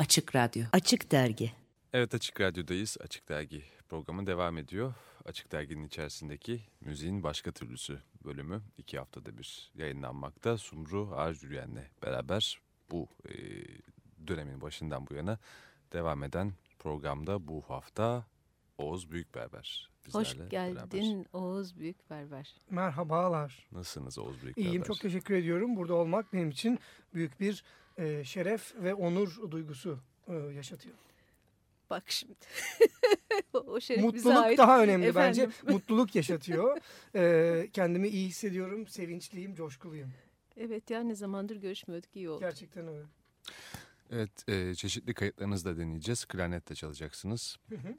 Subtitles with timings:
[0.00, 0.64] Açık Radyo.
[0.72, 1.52] Açık Dergi.
[1.92, 2.96] Evet Açık Radyo'dayız.
[3.00, 4.94] Açık Dergi programı devam ediyor.
[5.24, 10.58] Açık Dergi'nin içerisindeki müziğin başka türlüsü bölümü iki haftada bir yayınlanmakta.
[10.58, 12.60] Sumru Arjüryen'le beraber
[12.90, 13.34] bu e,
[14.26, 15.38] dönemin başından bu yana
[15.92, 18.26] devam eden programda bu hafta
[18.78, 21.26] Oğuz Büyükberber bizlerle Hoş geldin beraber.
[21.32, 22.54] Oğuz Büyükberber.
[22.70, 23.68] Merhabalar.
[23.72, 24.70] Nasılsınız Oğuz Büyükberber?
[24.70, 25.76] İyiyim çok teşekkür ediyorum.
[25.76, 26.78] Burada olmak benim için
[27.14, 27.64] büyük bir
[28.00, 29.98] e, şeref ve onur duygusu
[30.28, 30.96] e, yaşatıyor.
[31.90, 32.34] Bak şimdi.
[33.52, 34.58] o şeref bize Mutluluk ait.
[34.58, 35.52] daha önemli Efendim?
[35.62, 35.72] bence.
[35.72, 36.78] Mutluluk yaşatıyor.
[37.14, 40.12] E, kendimi iyi hissediyorum, sevinçliyim, coşkuluyum.
[40.56, 42.40] Evet ya ne zamandır görüşmüyorduk iyi oldu.
[42.40, 43.04] Gerçekten öyle.
[44.10, 46.24] Evet e, çeşitli kayıtlarınızı da deneyeceğiz.
[46.24, 47.56] Klarnet de çalacaksınız.
[47.68, 47.94] Hı hı.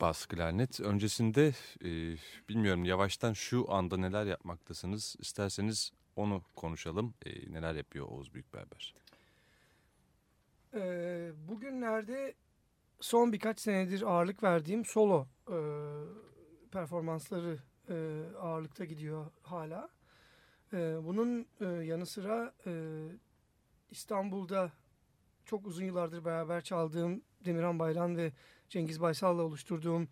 [0.00, 0.80] Bas klarnet.
[0.80, 2.16] Öncesinde e,
[2.48, 5.16] bilmiyorum yavaştan şu anda neler yapmaktasınız.
[5.18, 7.14] İsterseniz onu konuşalım.
[7.26, 8.94] E, neler yapıyor Oğuz Büyükberber?
[10.74, 12.34] E, bugünlerde
[13.00, 15.58] son birkaç senedir ağırlık verdiğim solo e,
[16.72, 17.58] performansları
[17.88, 19.88] e, ağırlıkta gidiyor hala.
[20.72, 22.72] E, bunun e, yanı sıra e,
[23.90, 24.72] İstanbul'da
[25.44, 28.32] çok uzun yıllardır beraber çaldığım Demirhan Baylan ve
[28.68, 30.08] Cengiz Baysal'la oluşturduğum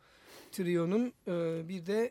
[0.52, 2.10] trionun e, bir de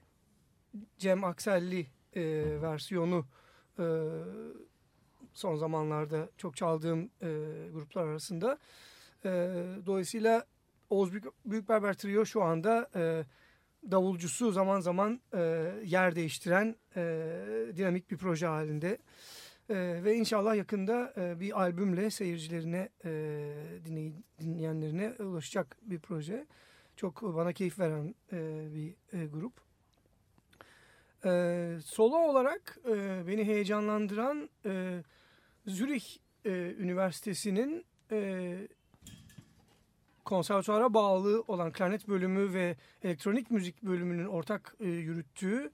[0.97, 2.23] Cem Akselli e,
[2.61, 3.25] versiyonu
[3.79, 3.85] e,
[5.33, 7.29] son zamanlarda çok çaldığım e,
[7.73, 8.57] gruplar arasında.
[9.25, 9.29] E,
[9.85, 10.45] dolayısıyla
[10.89, 13.23] Oğuz Büyük, Büyükberber Trio şu anda e,
[13.91, 17.01] davulcusu zaman zaman e, yer değiştiren e,
[17.77, 18.97] dinamik bir proje halinde.
[19.69, 23.09] E, ve inşallah yakında e, bir albümle seyircilerine, e,
[23.85, 26.47] dinley, dinleyenlerine ulaşacak bir proje.
[26.95, 29.53] Çok bana keyif veren e, bir e, grup.
[31.25, 35.03] E, solo olarak e, beni heyecanlandıran e,
[35.67, 38.67] Zürih e, Üniversitesi'nin e,
[40.25, 45.71] konservatuara bağlı olan klarnet bölümü ve elektronik müzik bölümünün ortak e, yürüttüğü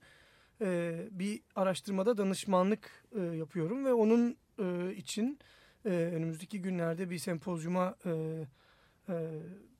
[0.60, 5.38] e, bir araştırmada danışmanlık e, yapıyorum ve onun e, için
[5.84, 8.10] e, önümüzdeki günlerde bir sempozyuma e,
[9.08, 9.14] e,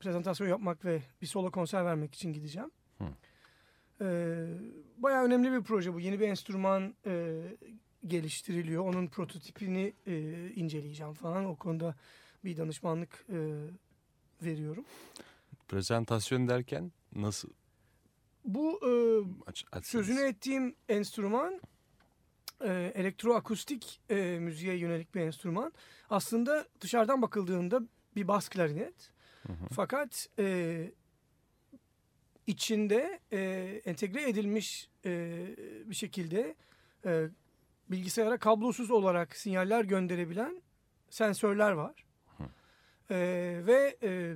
[0.00, 2.70] prezentasyon yapmak ve bir solo konser vermek için gideceğim.
[2.98, 3.04] Hı.
[4.00, 4.08] E,
[4.96, 6.00] bayağı önemli bir proje bu.
[6.00, 7.42] Yeni bir enstrüman e,
[8.08, 8.84] geliştiriliyor.
[8.84, 11.44] Onun prototipini e, inceleyeceğim falan.
[11.44, 11.94] O konuda
[12.44, 13.38] bir danışmanlık e,
[14.42, 14.84] veriyorum.
[15.68, 17.48] Prezentasyon derken nasıl
[18.44, 18.92] Bu e,
[19.50, 19.86] aç, açsanız?
[19.86, 21.60] sözünü ettiğim enstrüman
[22.64, 25.72] e, elektroakustik e, müziğe yönelik bir enstrüman.
[26.10, 27.80] Aslında dışarıdan bakıldığında
[28.16, 29.10] bir bas klarinet.
[29.46, 29.66] Hı hı.
[29.72, 30.90] Fakat e,
[32.46, 33.38] içinde e,
[33.84, 35.10] entegre edilmiş e,
[35.86, 36.54] bir şekilde
[37.04, 37.28] e,
[37.90, 40.62] bilgisayara kablosuz olarak sinyaller gönderebilen
[41.10, 42.04] sensörler var.
[43.10, 43.16] E,
[43.66, 44.34] ve e,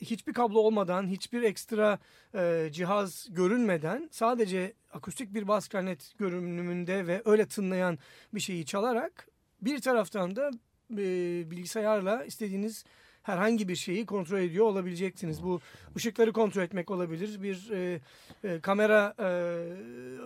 [0.00, 1.98] hiçbir kablo olmadan, hiçbir ekstra
[2.34, 7.98] e, cihaz görünmeden sadece akustik bir bas klarnet görünümünde ve öyle tınlayan
[8.34, 9.28] bir şeyi çalarak
[9.62, 10.50] bir taraftan da
[10.92, 10.96] e,
[11.50, 12.84] bilgisayarla istediğiniz
[13.28, 15.42] herhangi bir şeyi kontrol ediyor olabileceksiniz.
[15.42, 15.60] Bu
[15.96, 18.00] ışıkları kontrol etmek olabilir, bir e,
[18.44, 19.24] e, kamera e,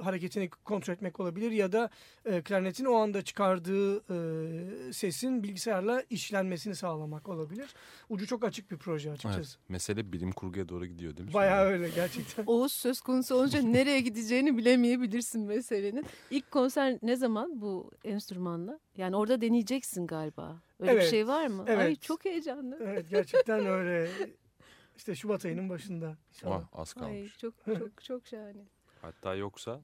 [0.02, 1.90] hareketini kontrol etmek olabilir ya da
[2.24, 7.74] e, klarnetin o anda çıkardığı e, sesin bilgisayarla işlenmesini sağlamak olabilir.
[8.08, 9.38] Ucu çok açık bir proje açıkçası.
[9.38, 11.34] Evet, mesele bilim kurguya doğru gidiyor değil mi?
[11.34, 12.44] Bayağı öyle gerçekten.
[12.46, 16.04] Oğuz söz konusu olunca nereye gideceğini bilemeyebilirsin meselenin.
[16.30, 18.80] İlk konser ne zaman bu enstrümanla?
[18.96, 20.62] Yani orada deneyeceksin galiba.
[20.82, 21.64] Öyle bir Evet, şey var mı?
[21.68, 22.02] Ay evet.
[22.02, 22.78] çok heyecanlı.
[22.82, 24.10] Evet gerçekten öyle.
[24.96, 26.64] İşte Şubat ayının başında inşallah.
[26.72, 27.38] Ah, az Ay kalmış.
[27.38, 28.64] çok çok çok şahane.
[29.02, 29.80] Hatta yoksa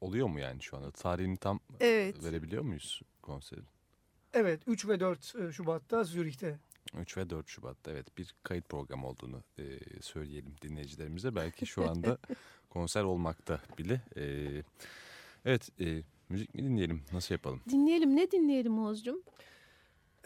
[0.00, 0.90] oluyor mu yani şu anda?
[0.90, 2.24] Tarihini tam Evet.
[2.24, 3.64] verebiliyor muyuz konserin?
[4.34, 6.58] Evet 3 ve 4 Şubat'ta Zürih'te.
[6.98, 9.64] 3 ve 4 Şubat'ta evet bir kayıt programı olduğunu e,
[10.00, 11.34] söyleyelim dinleyicilerimize.
[11.34, 12.18] Belki şu anda
[12.70, 14.00] konser olmakta bile.
[14.16, 14.46] E,
[15.44, 17.02] evet e, müzik mi dinleyelim?
[17.12, 17.60] Nasıl yapalım?
[17.70, 19.22] Dinleyelim ne dinleyelim Oğuz'cum?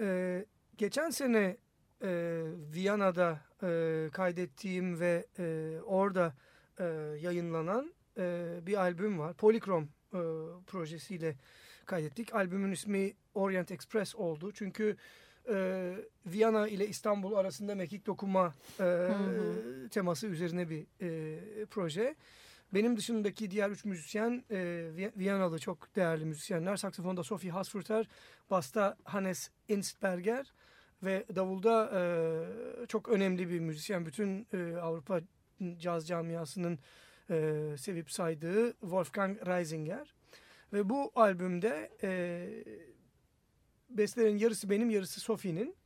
[0.00, 0.44] Ee,
[0.76, 1.56] geçen sene
[2.02, 2.43] e,
[2.75, 6.34] Viyana'da e, kaydettiğim ve e, orada
[6.78, 6.84] e,
[7.20, 9.34] yayınlanan e, bir albüm var.
[9.34, 10.20] Polychrome e,
[10.66, 11.37] projesiyle
[11.87, 12.34] kaydettik.
[12.34, 14.52] Albümün ismi Orient Express oldu.
[14.55, 14.96] Çünkü
[15.49, 15.94] e,
[16.26, 19.88] Viyana ile İstanbul arasında mekik dokuma e, hı.
[19.90, 22.14] teması üzerine bir e, proje.
[22.74, 24.56] Benim dışındaki diğer üç müzisyen e,
[24.96, 26.76] Vi- Viyanalı çok değerli müzisyenler.
[26.76, 28.08] Saksafonda Sophie Hasfurter,
[28.50, 30.52] basta Hannes Instberger
[31.02, 34.06] ve davulda e, çok önemli bir müzisyen.
[34.06, 35.20] Bütün e, Avrupa
[35.78, 36.78] caz camiasının
[37.30, 40.14] e, sevip saydığı Wolfgang Reisinger.
[40.72, 42.48] Ve bu albümde e,
[43.90, 45.76] bestelerin yarısı benim yarısı Sophie'nin.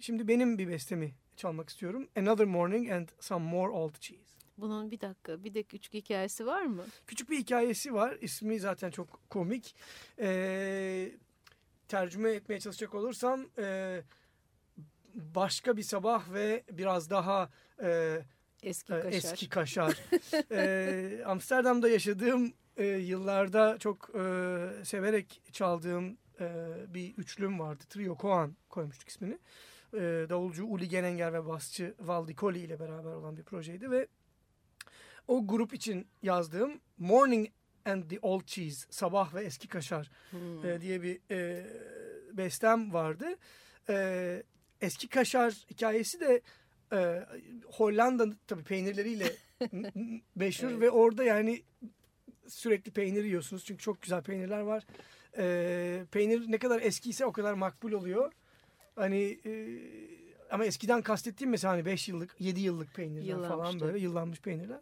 [0.00, 2.08] Şimdi benim bir bestemi çalmak istiyorum.
[2.16, 4.35] Another Morning and Some More Old Cheese.
[4.58, 6.84] Bunun bir dakika bir de küçük hikayesi var mı?
[7.06, 8.18] Küçük bir hikayesi var.
[8.20, 9.74] İsmi zaten çok komik.
[10.18, 11.12] Ee,
[11.88, 14.00] tercüme etmeye çalışacak olursam e,
[15.14, 17.50] başka bir sabah ve biraz daha
[17.82, 18.20] e,
[18.62, 19.12] Eski e, kaşar.
[19.12, 19.98] eski kaşar.
[20.50, 24.24] e, Amsterdam'da yaşadığım e, yıllarda çok e,
[24.84, 27.84] severek çaldığım e, bir üçlüm vardı.
[27.88, 29.38] Trio Koan koymuştuk ismini.
[29.94, 34.06] E, davulcu Uli Genenger ve basçı Valdi Koli ile beraber olan bir projeydi ve
[35.28, 37.48] o grup için yazdığım Morning
[37.84, 40.66] and the Old Cheese, Sabah ve Eski Kaşar Hmm.
[40.66, 41.66] e, diye bir e,
[42.32, 43.26] bestem vardı.
[43.88, 44.42] E,
[44.80, 46.40] eski kaşar hikayesi de
[46.92, 47.26] e,
[47.72, 49.32] Hollanda tabii peynirleriyle
[50.34, 50.80] meşhur Evet.
[50.80, 51.62] ve orada yani
[52.48, 54.86] sürekli peynir yiyorsunuz çünkü çok güzel peynirler var.
[55.38, 58.32] E, peynir ne kadar eskiyse o kadar makbul oluyor.
[58.96, 59.78] Hani e,
[60.50, 64.80] ama eskiden kastettiğim mesela hani 5 yıllık 7 yıllık peynirler falan böyle yıllanmış peynirler.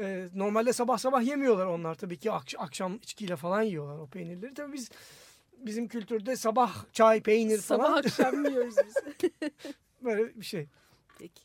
[0.00, 4.54] E, normalde sabah sabah yemiyorlar onlar tabii ki Akş- akşam içkiyle falan yiyorlar o peynirleri.
[4.54, 4.90] Tabii biz
[5.56, 8.94] bizim kültürde sabah çay peynir Sabah falan akşam yiyoruz biz.
[10.02, 10.66] böyle bir şey.
[11.18, 11.42] Peki.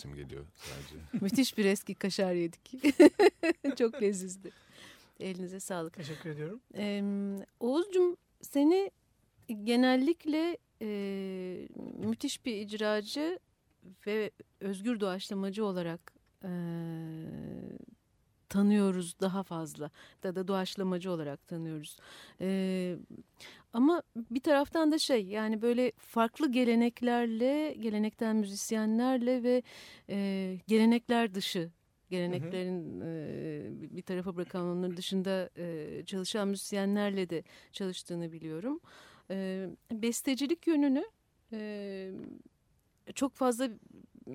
[0.00, 1.04] Diyesim geliyor sadece.
[1.24, 2.74] Müthiş bir eski kaşar yedik.
[3.78, 4.50] Çok lezizdi.
[5.20, 5.94] Elinize sağlık.
[5.94, 6.60] Teşekkür ediyorum.
[6.76, 7.02] Ee,
[7.60, 8.90] Oğuzcum seni
[9.64, 13.38] genellikle e, müthiş bir icracı
[14.06, 14.30] ve
[14.60, 16.12] özgür doğaçlamacı olarak
[16.44, 16.50] e,
[18.48, 19.90] tanıyoruz daha fazla.
[20.22, 21.96] Da da doğaçlamacı olarak tanıyoruz.
[22.40, 22.96] E,
[23.72, 29.62] ama bir taraftan da şey yani böyle farklı geleneklerle, gelenekten müzisyenlerle ve
[30.08, 31.70] e, gelenekler dışı
[32.10, 38.80] geleneklerin e, bir tarafa bırakan onların dışında e, çalışan müzisyenlerle de çalıştığını biliyorum.
[39.30, 41.04] E, bestecilik yönünü
[41.52, 42.12] e,
[43.14, 43.68] çok fazla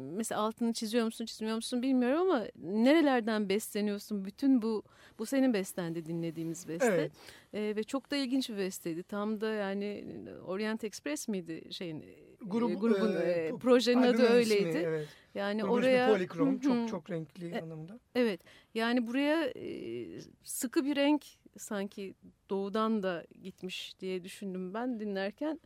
[0.02, 4.26] mesela altını çiziyor musun çizmiyor musun bilmiyorum ama nerelerden besleniyorsun?
[4.26, 4.84] Bütün bu
[5.20, 6.86] bu senin bestendi dinlediğimiz beste.
[6.86, 7.12] Evet.
[7.54, 9.04] E, ve çok da ilginç bir besteydi.
[9.04, 10.06] Tam da yani
[10.46, 12.06] Orient Express miydi şeyin
[12.42, 14.78] Grup, e, grubun e, e, projenin adı Albümün öyleydi.
[14.86, 15.08] evet.
[15.36, 16.48] Yani Grubun oraya Polikrom.
[16.54, 16.62] Hı hı.
[16.62, 18.00] Çok çok renkli E, anlamında.
[18.16, 18.42] Evet
[18.74, 20.08] yani buraya e,
[20.44, 21.26] sıkı bir renk
[21.58, 22.14] sanki
[22.50, 25.60] doğudan da gitmiş diye düşündüm ben dinlerken.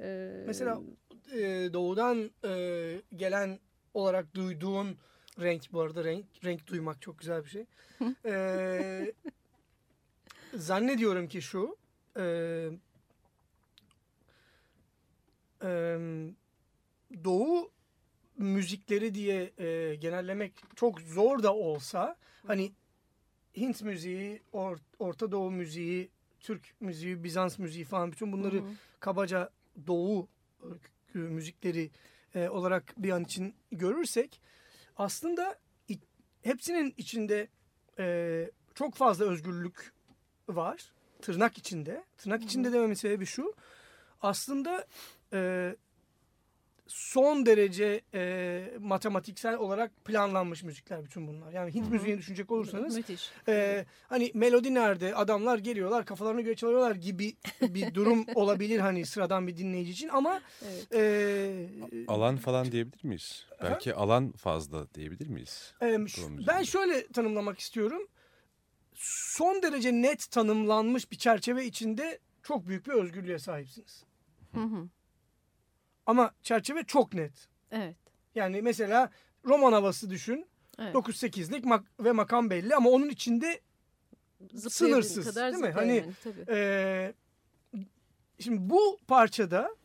[0.00, 0.80] E, Mesela
[1.32, 1.38] e,
[1.72, 3.58] doğudan e, gelen
[3.94, 4.96] olarak duyduğun
[5.40, 7.64] renk bu arada renk renk duymak çok güzel bir şey.
[8.24, 9.12] E,
[10.54, 11.76] zannediyorum ki şu
[12.16, 12.22] e,
[15.62, 15.68] e,
[17.24, 17.70] doğu
[18.38, 22.16] müzikleri diye e, genellemek çok zor da olsa
[22.46, 22.72] hani
[23.56, 26.08] Hint müziği, Or- Orta Doğu müziği,
[26.40, 28.72] Türk müziği, Bizans müziği falan bütün bunları Hı hı.
[29.00, 29.50] kabaca
[29.86, 30.28] doğu
[31.14, 31.90] e, müzikleri
[32.34, 34.40] e, olarak bir an için görürsek
[34.96, 35.58] aslında
[36.42, 37.48] hepsinin içinde
[37.98, 39.92] e, çok fazla özgürlük
[40.48, 40.92] var.
[41.22, 42.04] Tırnak içinde.
[42.18, 43.54] Tırnak içinde dememin sebebi şu.
[44.20, 44.86] Aslında
[45.32, 45.76] e,
[46.86, 51.52] son derece e, matematiksel olarak planlanmış müzikler bütün bunlar.
[51.52, 51.92] Yani Hint Hı hı.
[51.92, 53.30] müziğini düşünecek olursanız Müthiş.
[53.48, 55.14] ee, hani melodi nerede?
[55.14, 60.40] Adamlar geliyorlar kafalarına göre çalıyorlar gibi bir durum olabilir hani sıradan bir dinleyici için ama
[60.64, 60.94] Evet.
[60.94, 63.46] e, Alan falan diyebilir miyiz?
[63.62, 65.74] Belki alan fazla diyebilir miyiz?
[65.82, 65.98] e,
[66.46, 68.02] ben şöyle tanımlamak istiyorum.
[68.94, 74.04] Son derece net tanımlanmış bir çerçeve içinde çok büyük bir özgürlüğe sahipsiniz.
[74.54, 74.88] Hı hı.
[76.06, 77.48] Ama çerçeve çok net.
[77.70, 77.96] Evet.
[78.34, 79.10] Yani mesela
[79.44, 80.46] roman havası düşün.
[80.78, 80.94] evet.
[80.94, 83.60] 9-8'lik mak- ve makam belli ama onun içinde
[84.68, 85.70] sınırsız, kadar değil mi?
[85.70, 86.44] Hani- yani, tabii.
[86.48, 87.12] Ee,
[88.40, 89.76] şimdi bu parçada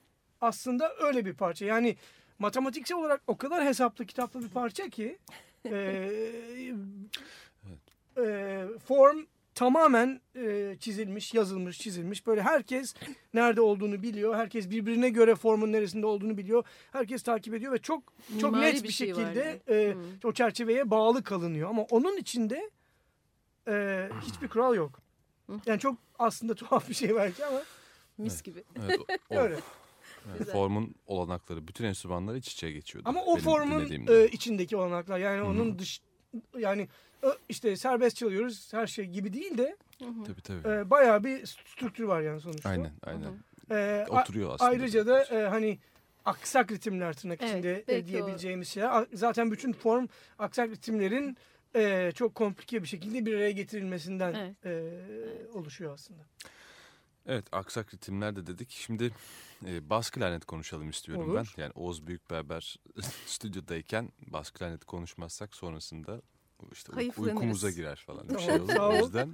[0.42, 1.66] aslında öyle bir parça.
[1.66, 1.96] Yani
[2.40, 5.18] matematiksel olarak o kadar hesaplı kitaplı bir parça ki
[5.66, 5.72] e,
[8.18, 9.26] e, form
[9.60, 12.28] tamamen e, çizilmiş, yazılmış, çizilmiş.
[12.28, 12.94] Böyle herkes
[13.34, 14.36] nerede olduğunu biliyor.
[14.36, 16.64] Herkes birbirine göre formun neresinde olduğunu biliyor.
[16.92, 18.04] Herkes takip ediyor ve çok
[18.42, 19.80] çok Mimari net bir bir, şey şekilde yani.
[19.80, 20.28] e, Hı.
[20.28, 21.70] o çerçeveye bağlı kalınıyor.
[21.70, 22.70] Ama onun içinde
[23.68, 25.00] e, hiçbir kural yok.
[25.66, 27.62] Yani çok aslında tuhaf bir şey belki ama
[28.18, 28.64] Mis gibi.
[28.84, 29.00] Evet,
[29.30, 29.54] o- öyle.
[30.30, 30.54] evet, Güzel.
[30.54, 33.10] formun olanakları, bütün enstrümanlar iç içe geçiyordu.
[33.10, 35.50] Ama o benim formun e, içindeki olanaklar yani Hı hı.
[35.50, 36.02] onun dış
[36.58, 36.88] yani
[37.50, 40.24] işte serbest çalıyoruz her şey gibi değil de Hı hı.
[40.24, 40.68] Tabii tabii.
[40.76, 42.70] e, bayağı bir strüktür var yani sonuçta.
[42.70, 43.32] aynen aynen.
[43.72, 44.70] E, Oturuyor aslında.
[44.72, 45.80] ayrıca da e, hani
[46.26, 48.90] aksak ritimler tırnak Evet, içinde o- diyebileceğimiz şeyler.
[48.90, 50.08] A- Zaten bütün form
[50.40, 51.38] aksak ritimlerin
[51.76, 54.66] e, çok komplike bir şekilde bir araya getirilmesinden Evet.
[54.66, 56.22] e, oluşuyor aslında.
[56.44, 56.52] Evet
[57.52, 58.72] aksak ritimler de dedik.
[58.72, 59.12] Şimdi
[59.66, 61.36] e, bas klarnet konuşalım istiyorum Olur.
[61.36, 61.62] ben.
[61.62, 62.80] Yani Oğuz Büyükberber
[63.26, 66.22] stüdyodayken bas klarnet konuşmazsak sonrasında
[66.72, 68.76] işte uykumuza girer falan bir şey olur.
[68.76, 69.34] O yüzden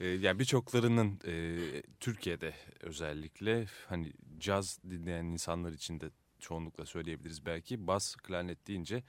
[0.00, 1.56] e, yani birçoklarının e,
[2.00, 7.86] Türkiye'de özellikle hani caz dinleyen insanlar için de çoğunlukla söyleyebiliriz belki.
[7.86, 9.02] Bas klarnet deyince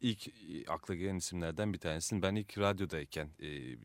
[0.00, 0.32] ilk e,
[0.68, 3.76] akla gelen isimlerden bir tanesini ben ilk radyodayken e,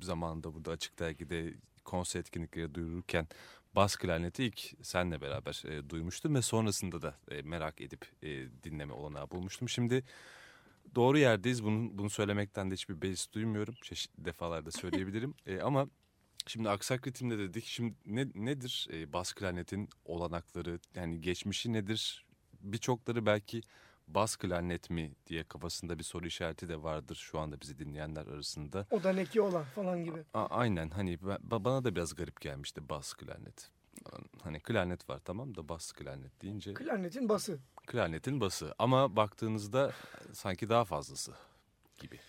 [0.00, 1.54] zamanında burada açık dergide
[1.86, 3.26] konser etkinlikleri duyururken
[3.76, 8.28] bas klarneti ilk senle beraber e, duymuştum ve sonrasında da e, merak edip e,
[8.62, 9.68] dinleme olanağı bulmuştum.
[9.68, 10.04] Şimdi
[10.94, 11.64] doğru yerdeyiz.
[11.64, 13.74] Bunu, bunu söylemekten de hiçbir beis duymuyorum.
[13.82, 15.34] Çeşitli defalarda söyleyebilirim.
[15.46, 15.88] E, ama
[16.46, 17.64] şimdi aksak ritimde dedik.
[17.64, 20.80] Şimdi ne, nedir e, bas klarnetin olanakları?
[20.94, 22.26] Yani geçmişi nedir?
[22.60, 23.60] Birçokları belki
[24.08, 28.86] bas klarnet mi diye kafasında bir soru işareti de vardır şu anda bizi dinleyenler arasında.
[28.90, 30.18] O da ne ki olan falan gibi.
[30.34, 33.70] A- aynen hani ben- ba- bana da biraz garip gelmişti bas klarnet.
[34.42, 37.58] Hani klarnet var tamam da bas klarnet deyince Klarnetin bası.
[37.86, 39.92] klarnetin bası ama baktığınızda
[40.32, 41.32] sanki daha fazlası
[41.98, 42.20] gibi.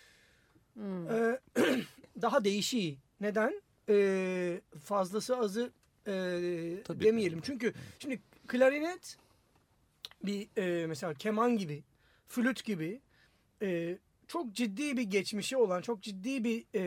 [0.73, 1.09] Hmm.
[1.11, 1.39] Ee,
[2.21, 2.97] daha değişiği.
[3.21, 3.61] Neden?
[3.89, 5.71] Ee, fazlası azı
[6.07, 6.11] e,
[6.85, 7.03] Tabii.
[7.03, 7.41] demeyelim.
[7.43, 9.17] Çünkü şimdi klarinet
[10.23, 11.83] bir e, mesela keman gibi
[12.27, 13.01] flüt gibi
[13.61, 13.97] e,
[14.27, 16.81] çok ciddi bir geçmişi olan, çok ciddi bir e,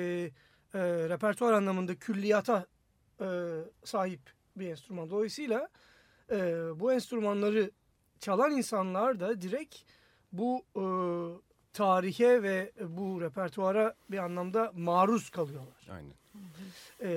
[0.74, 2.66] e, repertuar anlamında külliyata
[3.20, 3.26] e,
[3.84, 4.20] sahip
[4.56, 5.10] bir enstrüman.
[5.10, 5.68] Dolayısıyla
[6.30, 6.36] e,
[6.80, 7.70] bu enstrümanları
[8.18, 9.76] çalan insanlar da direkt
[10.32, 10.84] bu e,
[11.72, 15.88] tarihe ve bu repertuara bir anlamda maruz kalıyorlar.
[15.90, 16.12] Aynen.
[17.02, 17.10] E,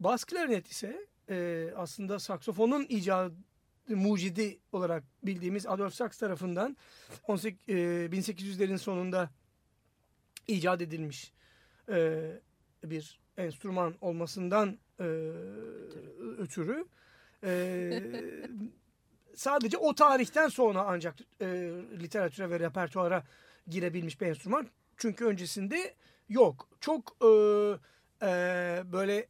[0.00, 3.34] bas klarnet ise e, aslında saksofonun icadı
[3.88, 6.76] mucidi olarak bildiğimiz Adolf Sax tarafından
[7.26, 9.30] 18, e, 1800'lerin sonunda
[10.48, 11.32] icat edilmiş
[11.88, 12.30] e,
[12.84, 15.04] bir enstrüman olmasından e,
[16.38, 16.86] ötürü
[17.44, 18.02] e,
[19.34, 21.46] sadece o tarihten sonra ancak e,
[22.00, 23.24] literatüre ve repertuara
[23.68, 24.66] girebilmiş bir enstrüman.
[24.96, 25.94] Çünkü öncesinde
[26.28, 26.68] yok.
[26.80, 27.28] Çok e,
[28.22, 29.26] e, böyle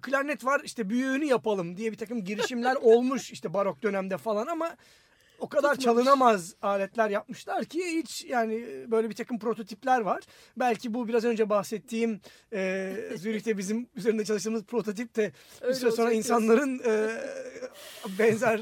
[0.00, 4.76] klarnet var işte büyüğünü yapalım diye bir takım girişimler olmuş işte barok dönemde falan ama
[5.38, 5.84] o kadar Tutmamış.
[5.84, 10.22] çalınamaz aletler yapmışlar ki hiç yani böyle bir takım prototipler var.
[10.56, 12.20] Belki bu biraz önce bahsettiğim
[12.52, 17.10] e, Zürih'te bizim üzerinde çalıştığımız prototip de bir Öyle süre sonra insanların e,
[18.18, 18.60] benzer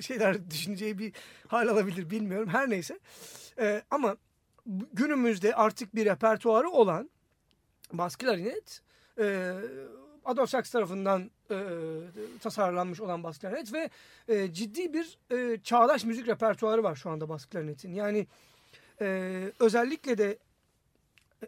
[0.00, 1.12] şeyler düşüneceği bir
[1.48, 2.48] hal alabilir bilmiyorum.
[2.48, 2.98] Her neyse.
[3.58, 4.16] E, ama
[4.92, 7.10] günümüzde artık bir repertuarı olan
[7.92, 8.80] bas klarinet
[9.18, 9.54] e,
[10.30, 11.58] Adolf Sax tarafından e,
[12.40, 13.90] tasarlanmış olan bas klarinet ve
[14.28, 17.94] e, ciddi bir e, çağdaş müzik repertuarı var şu anda bas klarinetin.
[17.94, 18.26] Yani
[19.00, 20.38] e, özellikle de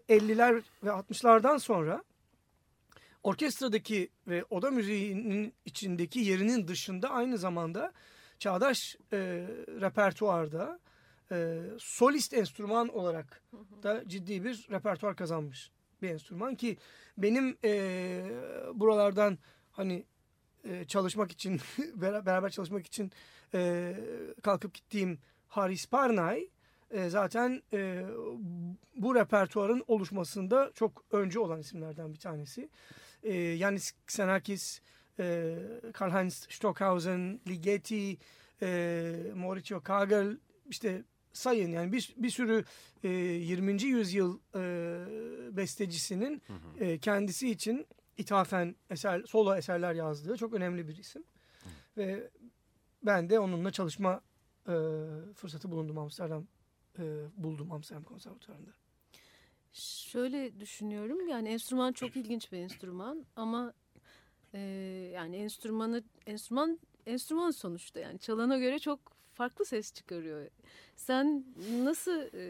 [0.09, 2.03] 50'ler ve 60'lardan sonra
[3.23, 7.93] orkestradaki ve oda müziğinin içindeki yerinin dışında aynı zamanda
[8.39, 9.19] çağdaş e,
[9.81, 10.79] repertuarda
[11.33, 13.43] e, solist enstrüman olarak
[13.83, 15.71] da ciddi bir repertuar kazanmış
[16.03, 16.77] bir enstrüman ki
[17.19, 18.23] benim e,
[18.75, 19.39] buralardan
[19.73, 20.05] hani
[20.65, 23.13] e, çalışmak için bera- beraber çalışmak için
[23.55, 23.95] e,
[24.43, 26.49] kalkıp gittiğim Haris Parnay
[26.91, 28.05] e, zaten e,
[28.97, 32.69] bu repertuarın oluşmasında çok önce olan isimlerden bir tanesi.
[33.23, 34.81] E, Yanis Xenakis,
[35.19, 35.57] e,
[35.93, 38.19] Karl-Heinz Stockhausen, Ligeti,
[38.63, 42.65] e, Mauricio Kagel işte sayın yani bir, bir sürü
[43.05, 43.83] e, 20.
[43.83, 46.85] yüzyıl e, bestecisinin Hı hı.
[46.85, 47.87] e, kendisi için
[48.19, 51.25] ithafen eser, solo eserler yazdığı çok önemli bir isim.
[51.97, 52.31] Ve
[53.03, 54.21] ben de onunla çalışma
[54.69, 54.75] e,
[55.35, 56.47] fırsatı bulundum Amsterdam
[56.99, 57.03] e,
[57.37, 58.71] buldum Amsterdam Konservatuvarı'nda.
[59.73, 63.73] Şöyle düşünüyorum yani enstrüman çok ilginç bir enstrüman ama
[64.55, 64.59] e,
[65.15, 70.49] yani enstrümanı enstrüman enstrüman sonuçta yani çalana göre çok farklı ses çıkarıyor.
[70.97, 71.45] Sen
[71.85, 72.43] nasıl e,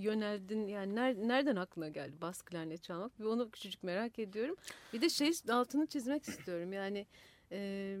[0.00, 3.20] yöneldin yani ner- nereden aklına geldi bas klarnet çalmak?
[3.20, 4.56] Bir onu küçücük merak ediyorum.
[4.92, 7.06] Bir de şey altını çizmek istiyorum yani
[7.52, 7.98] e,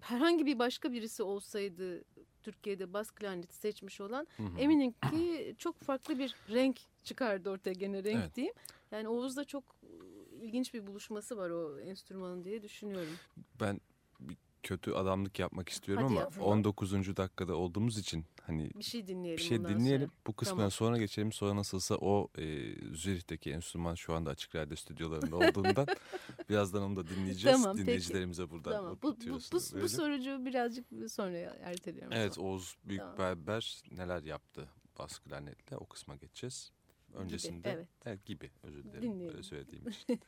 [0.00, 2.04] herhangi bir başka birisi olsaydı
[2.42, 4.58] Türkiye'de bas klarneti seçmiş olan Hı hı.
[4.58, 8.36] eminim ki çok farklı bir renk çıkardı ortaya gene renk Evet.
[8.36, 8.54] diyeyim.
[8.90, 9.64] Yani Oğuz'da çok
[10.40, 13.16] ilginç bir buluşması var o enstrümanın diye düşünüyorum.
[13.60, 13.80] Ben
[14.62, 16.34] kötü adamlık yapmak istiyorum Hadi ama yap.
[16.40, 17.16] 19.
[17.16, 20.08] dakikada olduğumuz için hani Bir şey dinleyelim bir şey dinleyelim.
[20.08, 20.22] sonra.
[20.26, 20.70] Bu kısmına Tamam.
[20.70, 21.32] sonra geçelim.
[21.32, 25.86] Sonra nasılsa o e, Zürih'teki enstrüman şu anda Açık Radyo stüdyolarında olduğundan
[26.48, 27.62] birazdan onu da dinleyeceğiz.
[27.62, 27.86] Tamam, peki.
[27.86, 28.98] Dinleyicilerimize buradan Tamam.
[29.02, 32.12] Bu, bu, bu, bu sorucu birazcık sonra erteliyorum.
[32.12, 32.50] Evet zaman.
[32.50, 32.88] Oğuz Tamam.
[32.88, 34.68] Büyükberber neler yaptı
[34.98, 36.72] bas klarnetle o kısma geçeceğiz.
[37.14, 37.88] Öncesinde evet.
[38.06, 39.28] evet, gibi özür dilerim Dinleyelim.
[39.28, 40.20] böyle söylediğim için.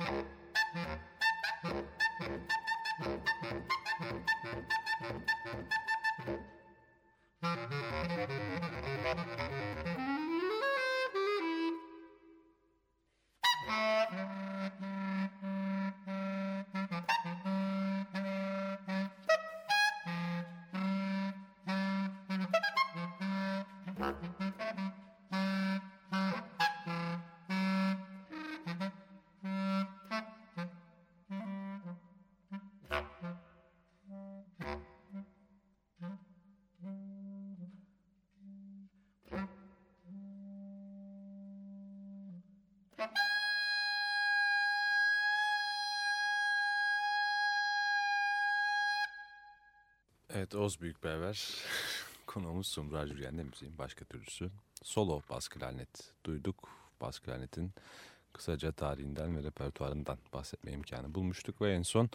[0.00, 0.22] Yeah.
[50.34, 51.54] Evet Oz Büyükberber
[52.26, 54.50] konuğumuz Sumra Jürgen'de müziğin başka türlüsü.
[54.82, 56.68] Solo bas klarnet duyduk.
[57.00, 57.72] Bas klarnetin
[58.32, 61.62] kısaca tarihinden ve repertuarından bahsetme imkanı bulmuştuk.
[61.62, 62.10] Ve en son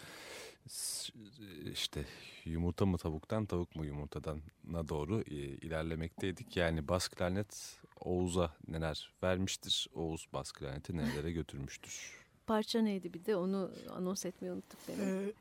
[1.72, 2.06] işte
[2.46, 6.58] yumurta mı tavuktan tavuk mu yumurtadan na doğru e, ilerlemekteydik.
[6.58, 12.24] Yani bas klarnet Oğuz'a neler vermiştir, Oğuz bas klarneti nerelere götürmüştür.
[12.48, 14.80] Parça neydi bir de onu anons etmeyi unuttuk.
[14.90, 15.34] Ee,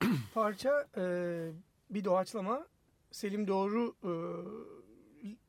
[0.34, 1.04] parça e,
[1.90, 2.66] bir doğaçlama
[3.10, 4.12] Selim Doğru e,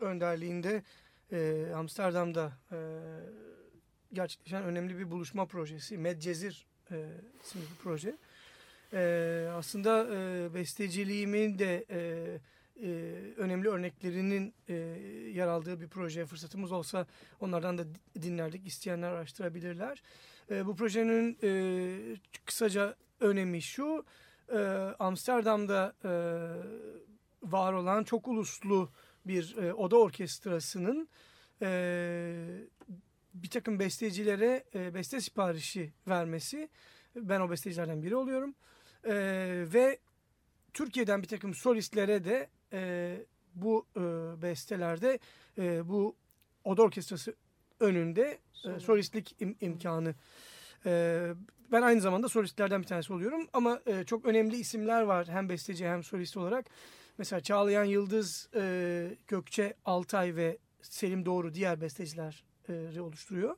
[0.04, 0.84] önderliğinde
[1.32, 2.78] e, Amsterdam'da e,
[4.14, 5.98] gerçekleşen önemli bir buluşma projesi.
[5.98, 7.08] Medcezir e,
[7.44, 8.18] isimli bir proje.
[8.94, 12.00] E, aslında e, besteciliğimin de e,
[12.84, 12.90] e,
[13.38, 14.74] önemli örneklerinin e,
[15.34, 17.08] yer aldığı bir proje fırsatımız olsa
[17.40, 17.84] onlardan da
[18.22, 18.68] dinlerdik.
[18.68, 20.04] İsteyenler araştırabilirler.
[20.52, 24.06] E, bu projenin e, kısaca önemi şu
[24.54, 24.60] e,
[25.00, 26.12] Amsterdam'da e,
[27.44, 28.90] var olan çok uluslu
[29.26, 31.10] bir e, oda orkestrasının
[31.62, 31.70] e,
[33.34, 36.70] bir takım bestecilere e, beste siparişi vermesi.
[37.16, 38.56] Ben o bestecilerden biri oluyorum.
[39.04, 39.14] E,
[39.74, 40.00] ve
[40.74, 43.18] Türkiye'den bir takım solistlere de e,
[43.56, 44.02] bu e,
[44.42, 45.20] bestelerde
[45.58, 46.16] e, bu
[46.64, 47.36] oda orkestrası
[47.80, 50.16] önünde e, solistlik im, imkanı
[50.86, 51.34] e,
[51.72, 55.88] ben aynı zamanda solistlerden bir tanesi oluyorum ama e, çok önemli isimler var hem besteci
[55.88, 56.66] hem solist olarak.
[57.18, 62.36] Mesela Çağlayan Yıldız, e, Gökçe Altay ve Selim Doğru diğer bestecileri
[62.70, 63.56] e, oluşturuyor.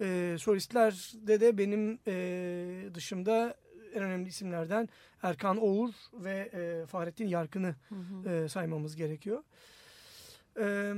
[0.00, 3.54] E, solistlerde de benim e, dışımda
[3.94, 4.88] en önemli isimlerden
[5.22, 7.74] Erkan Oğur ve e, Fahrettin Yarkın'ı
[8.26, 9.42] E, saymamız gerekiyor.
[10.60, 10.94] E,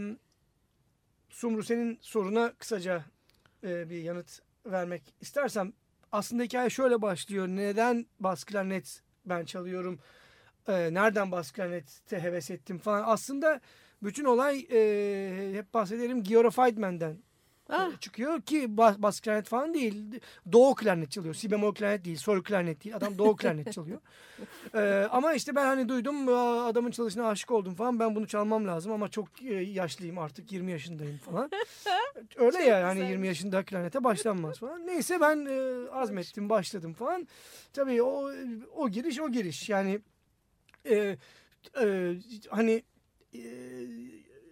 [1.30, 3.04] Sumru senin soruna kısaca
[3.64, 5.72] e, bir yanıt vermek istersem
[6.12, 7.48] aslında hikaye şöyle başlıyor.
[7.48, 9.98] Neden bas klarnet ben çalıyorum?
[10.68, 11.52] Ee, nereden bas
[12.22, 13.04] heves ettim falan.
[13.06, 13.60] Aslında
[14.02, 17.18] bütün olay e, hep bahsederim Giora Feidman'den
[17.72, 18.00] ah.
[18.00, 20.20] çıkıyor ki bas, bas klarnet falan değil.
[20.52, 21.34] Doğu klarnet çalıyor.
[21.34, 22.16] Si bemol klarnet değil.
[22.16, 22.96] Sol klarnet değil.
[22.96, 24.00] Adam doğu klarnet çalıyor.
[24.74, 26.28] Ee, ama işte ben hani duydum
[26.68, 28.00] adamın çalışına aşık oldum falan.
[28.00, 31.50] Ben bunu çalmam lazım ama çok e, yaşlıyım artık 20 yaşındayım falan.
[32.36, 34.86] Öyle çok ya hani 20 yaşında klarnete başlanmaz falan.
[34.86, 37.28] Neyse ben e, azmettim başladım falan.
[37.72, 38.30] Tabii o
[38.76, 39.68] o giriş o giriş.
[39.68, 40.00] Yani
[40.84, 41.16] e,
[41.80, 42.14] e,
[42.48, 42.82] hani
[43.34, 43.42] e,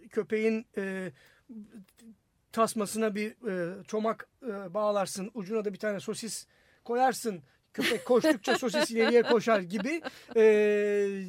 [0.09, 1.11] köpeğin e,
[2.51, 5.31] tasmasına bir e, çomak e, bağlarsın.
[5.33, 6.47] Ucuna da bir tane sosis
[6.83, 7.41] koyarsın.
[7.73, 10.01] Köpek koştukça sosis ileriye koşar gibi.
[10.35, 11.23] E,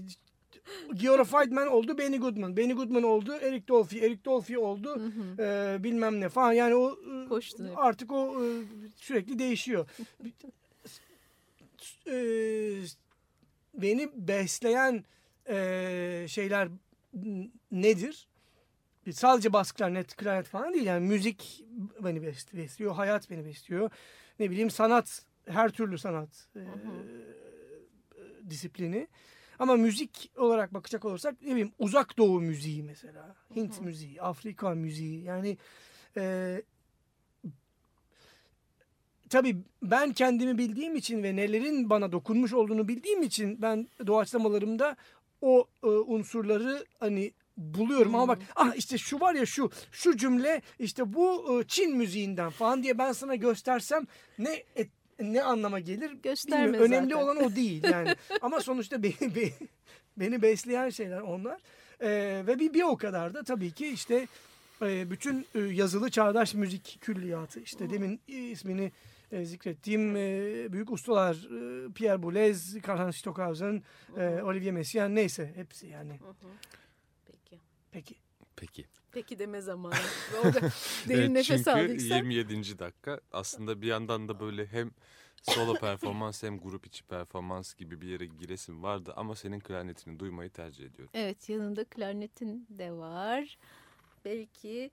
[0.95, 2.57] Giora Feidman oldu Benny Goodman.
[2.57, 4.07] Benny Goodman oldu Eric Dolphy.
[4.07, 5.43] Eric Dolphy oldu hı hı.
[5.43, 6.53] E, bilmem ne falan.
[6.53, 8.47] Yani o e, Koştu artık o e,
[8.97, 9.89] sürekli değişiyor.
[12.07, 12.17] e,
[13.75, 15.05] beni besleyen
[15.49, 16.69] e, şeyler
[17.73, 18.29] nedir?
[19.13, 20.87] Sadece bas klarnet, klarnet falan değil.
[20.87, 21.65] Yani müzik
[22.01, 22.23] beni
[22.55, 23.91] besliyor, hayat beni besliyor.
[24.39, 26.63] Ne bileyim sanat, her türlü sanat e,
[28.51, 29.09] disiplini.
[29.59, 33.37] Ama müzik olarak bakacak olursak ne bileyim uzak doğu müziği mesela.
[33.57, 33.85] Hint hı hı.
[33.85, 35.25] müziği, Afrika müziği.
[35.25, 35.59] Yani
[36.17, 36.63] e,
[39.29, 44.97] tabii ben kendimi bildiğim için ve nelerin bana dokunmuş olduğunu bildiğim için ben doğaçlamalarımda
[45.41, 48.47] o e, unsurları hani buluyorum ama bak hmm.
[48.57, 53.13] ah işte şu var ya şu şu cümle işte bu Çin müziğinden falan diye ben
[53.13, 54.07] sana göstersem
[54.39, 56.93] ne et, ne anlama gelir Gösterme bilmiyorum.
[56.93, 58.15] Önemli olan o değil yani.
[58.43, 59.53] ama sonuçta beni, beni,
[60.17, 61.61] beni besleyen şeyler onlar.
[62.01, 64.27] Ee, ve bir, bir o kadar da tabii ki işte
[64.83, 67.93] bütün yazılı çağdaş müzik külliyatı işte hmm.
[67.93, 68.93] demin ismini
[69.43, 70.15] zikrettiğim
[70.73, 71.37] büyük ustalar
[71.95, 73.83] Pierre Boulez, Karl Stockhausen,
[74.45, 76.19] Olivier Messiaen neyse hepsi yani.
[77.93, 78.15] Peki.
[78.57, 78.87] Peki.
[79.13, 79.95] Peki deme zamanı.
[81.09, 82.01] Derin evet, nefes aldık.
[82.01, 82.79] Çünkü 27.
[82.79, 84.91] dakika aslında bir yandan da böyle hem
[85.43, 90.51] solo performans hem grup içi performans gibi bir yere giresim vardı ama senin klarnetini duymayı
[90.51, 91.11] tercih ediyorum.
[91.15, 93.59] Evet yanında klarnetin de var.
[94.25, 94.91] Belki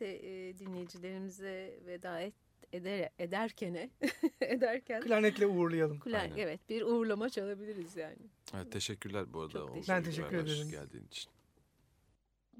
[0.00, 2.34] e, dinleyicilerimize veda et,
[2.72, 3.90] eder, ederkene
[4.40, 6.00] ederken klarnetle uğurlayalım.
[6.00, 8.16] Klarnet, evet bir uğurlama çalabiliriz yani.
[8.54, 9.52] Evet, teşekkürler bu arada.
[9.52, 10.70] Çok teşekkür ben teşekkür ederim.
[10.70, 11.30] Geldiğin için.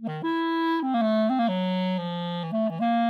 [0.02, 0.24] Thank
[2.82, 3.10] you.